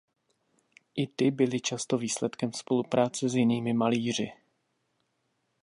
I 0.95 1.07
ty 1.07 1.31
byly 1.31 1.59
často 1.61 1.97
výsledkem 1.97 2.53
spolupráce 2.53 3.29
s 3.29 3.35
jinými 3.35 3.73
malíři. 3.73 4.31